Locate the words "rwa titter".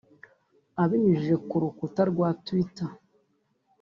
2.11-2.91